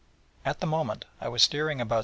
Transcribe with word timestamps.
At 0.43 0.61
the 0.61 0.65
moment, 0.65 1.05
I 1.19 1.27
was 1.27 1.43
steering 1.43 1.79
about 1.79 1.99
S. 1.99 1.99